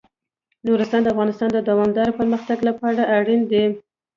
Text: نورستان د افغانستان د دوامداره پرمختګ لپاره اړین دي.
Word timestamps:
نورستان 0.65 1.01
د 1.03 1.07
افغانستان 1.13 1.49
د 1.53 1.59
دوامداره 1.69 2.11
پرمختګ 2.19 2.57
لپاره 2.69 3.01
اړین 3.17 3.41
دي. 3.51 3.65